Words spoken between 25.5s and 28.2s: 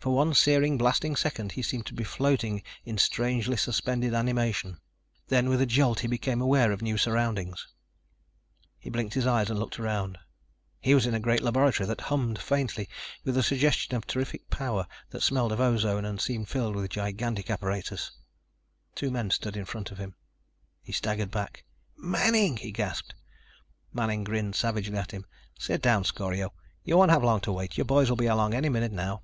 "Sit down, Scorio. You won't have long to wait. Your boys will